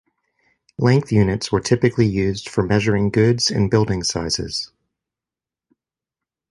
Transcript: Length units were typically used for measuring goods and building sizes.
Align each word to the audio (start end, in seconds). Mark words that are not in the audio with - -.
Length 0.79 1.11
units 1.11 1.51
were 1.51 1.61
typically 1.61 2.07
used 2.07 2.49
for 2.49 2.63
measuring 2.63 3.11
goods 3.11 3.51
and 3.51 3.69
building 3.69 4.01
sizes. 4.01 4.71